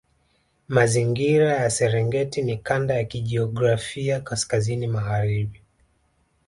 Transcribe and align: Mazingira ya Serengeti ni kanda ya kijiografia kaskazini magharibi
Mazingira 0.67 1.55
ya 1.55 1.69
Serengeti 1.69 2.41
ni 2.41 2.57
kanda 2.57 2.95
ya 2.95 3.03
kijiografia 3.03 4.19
kaskazini 4.19 4.87
magharibi 4.87 5.61